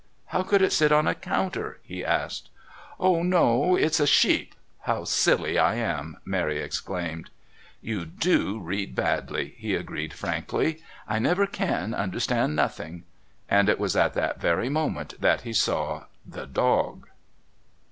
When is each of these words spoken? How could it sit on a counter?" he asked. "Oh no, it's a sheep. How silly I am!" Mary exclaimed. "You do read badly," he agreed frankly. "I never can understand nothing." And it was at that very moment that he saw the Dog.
How 0.29 0.41
could 0.41 0.63
it 0.63 0.73
sit 0.73 0.91
on 0.91 1.05
a 1.05 1.13
counter?" 1.13 1.79
he 1.83 2.03
asked. 2.03 2.49
"Oh 2.99 3.21
no, 3.21 3.75
it's 3.75 3.99
a 3.99 4.07
sheep. 4.07 4.55
How 4.85 5.03
silly 5.03 5.59
I 5.59 5.75
am!" 5.75 6.17
Mary 6.25 6.57
exclaimed. 6.57 7.29
"You 7.83 8.05
do 8.05 8.59
read 8.59 8.95
badly," 8.95 9.53
he 9.59 9.75
agreed 9.75 10.11
frankly. 10.15 10.81
"I 11.07 11.19
never 11.19 11.45
can 11.45 11.93
understand 11.93 12.55
nothing." 12.55 13.03
And 13.47 13.69
it 13.69 13.77
was 13.77 13.95
at 13.95 14.15
that 14.15 14.41
very 14.41 14.69
moment 14.69 15.21
that 15.21 15.41
he 15.41 15.53
saw 15.53 16.05
the 16.25 16.47
Dog. 16.47 17.05